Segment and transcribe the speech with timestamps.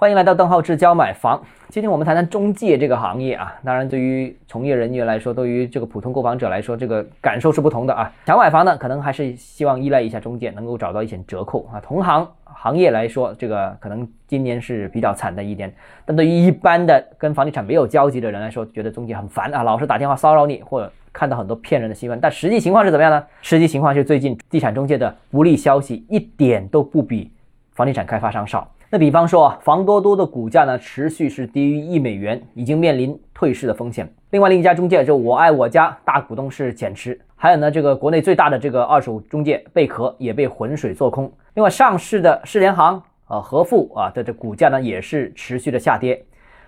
[0.00, 1.42] 欢迎来到邓浩志教买房。
[1.70, 8.12] 今天我们谈谈中介这个行业啊，当然对于从业人员来说，对于这个普通购房者来说，这个感受是不同的啊。
[8.24, 11.80] 想买房呢，可能还是希望依赖一下中介，能够找到一些折扣啊。
[11.80, 15.74] 同行行业来说，这个可能今年是比较惨的一年。
[16.04, 22.20] 但对于一般的跟房地产没有交集的人来说，觉得中介很烦啊，老是打电话骚扰你，或者看到很多骗人的新闻。
[22.20, 23.24] 但实际情况是怎么样呢？
[23.42, 27.32] 实际情况是最近地产中介的不利消息一点都不比
[27.72, 28.70] 房地产开发商少。
[28.90, 34.10] 那比方说啊，房多多的股价呢，持续是低于一美元，已经面临退市的风险。
[34.30, 37.20] 另外另一家中介就我爱我家，大股东是减持。
[37.36, 41.30] 还有呢，这个国内最大的这个二手中介贝壳也被浑水做空。
[41.52, 46.24] 另外上市的世联行啊、和富啊的这股价呢，也是持续的下跌。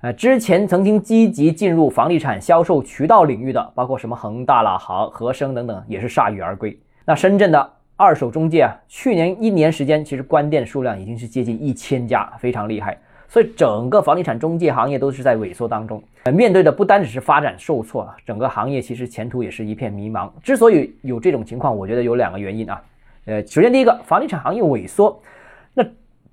[0.00, 6.78] 呃，之前曾经积极进入房地产销售渠道领域的，包括什么恒大啦、和和生等等，也是铩羽而归。
[7.04, 7.70] 那深圳的。
[7.96, 12.98] 二手中介啊，去年一年时间，其实关店数量已经是接近一千家，非常厉害。
[13.28, 16.02] 所以整个房地产中介行业都是在萎缩当中。
[16.32, 20.28] 面对的不单只是发展受挫，整个行业其实前途也是一片迷茫。
[20.42, 22.82] 之所以有这种情况，我觉得有两个原因啊。
[23.26, 25.22] 呃，首先第一个，房地产行业萎缩，
[25.72, 25.84] 那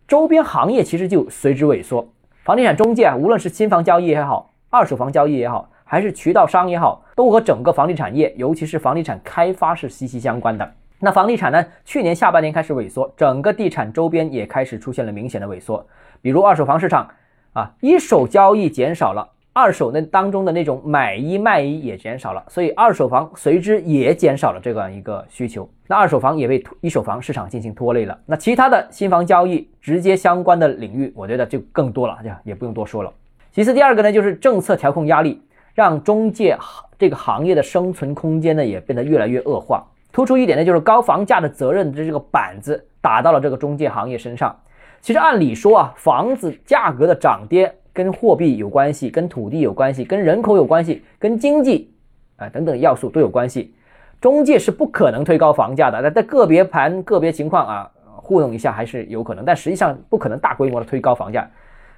[0.08, 2.08] 周边行业其实就随之萎缩。
[2.44, 10.74] 房地产中介啊，无论是新房交易也好，二手房交易也好，还是渠道商也好，都和整个房地产业，尤其是房地产开发是息息相关的。
[11.04, 11.66] 那房地产呢？
[11.84, 15.84] 去年下半年开始萎缩，整个地产周边也开始出现了明显的萎缩。
[16.22, 17.10] 比如二手房市场
[17.54, 25.68] 啊，一手交易减少了，二手那当中的那种买一卖一也减少了，所以二手房随之也减少了这样一个需求。
[25.88, 28.16] 那二手房也被一手房市场进行拖累了。
[28.28, 33.12] 那其他的新房交易直接相关的领域，我觉得就更多了，这样也不用多说了。
[33.52, 35.42] 其次，第二个呢，就是政策调控压力，
[35.74, 36.56] 让中介
[37.00, 39.84] 这个行业的生存空间呢也变得越来越恶化。
[40.12, 44.56] 突出一点呢，就是高房价的责任的这个板子打到了这个中介行业身上。
[45.00, 51.92] 其实按理说啊，房子价格的涨跌跟货币有关系，跟土地有关系，跟人口有关系，跟经济
[52.38, 53.74] 啊等等要素都有关系。
[54.20, 61.50] 中介是不可能推高房价的，那在个别盘、个别情况啊糊弄一下还是有可能，但实际上不可能大规模的推高房价。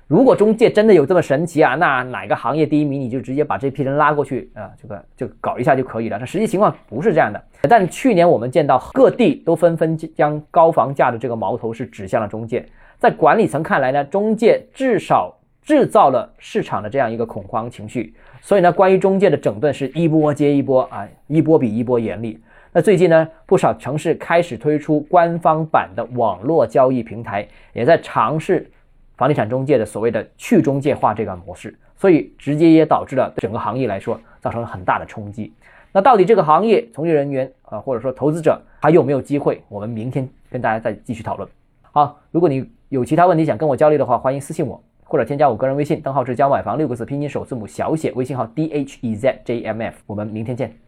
[0.08, 6.18] 如果中介真的有这么神奇啊，那哪个行业第一名你就直接把这批人拉过去啊，这个就搞一下就可以了。
[6.20, 7.42] 但实际情况不是这样的。
[7.62, 12.66] 但去年我们见到各地都纷纷将高房价的这个矛头是指向了中介，
[13.00, 18.14] 在管理层看来呢，中介至少制造了市场的这样一个恐慌情绪。
[18.42, 22.38] 所以呢，关于中介的整顿是一波接一波啊，一波比一波严厉。
[22.74, 28.70] 那最近呢，不少城市开始推出官方版的网络交易平台，也在尝试。
[29.18, 35.54] 房地产中介的所谓的去中介化这个模式，所以直接也导致了整个行业来说造成了很大的冲击。
[35.92, 39.62] 那到底这个行业从业人员啊，或者说投资者还有没有机会？
[39.70, 41.48] 我们明天跟大家再继续讨论。
[41.84, 49.96] 好，如果你有其他问题想跟我交流的话，欢迎私信我或者添加我个人微信，邓浩志教买房六个字拼音首字母小写，微信号 d h e z j m f。
[50.08, 50.83] 我们明天见。